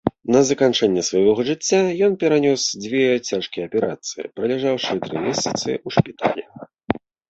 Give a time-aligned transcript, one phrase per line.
[0.35, 6.43] На заканчэнне свайго жыцця ён перанёс дзве цяжкія аперацыі, праляжаўшы тры месяцы ў шпіталі.